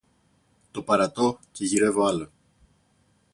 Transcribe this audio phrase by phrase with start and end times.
[0.71, 2.29] Το παρατώ και γυρεύω άλλο.